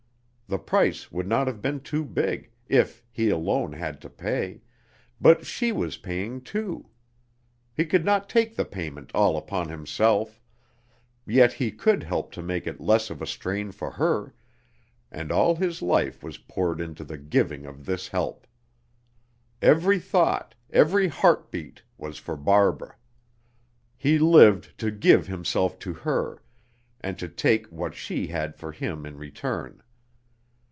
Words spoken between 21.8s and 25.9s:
was for Barbara. He lived to give himself